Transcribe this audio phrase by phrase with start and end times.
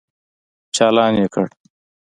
[0.75, 1.47] چالان يې کړ.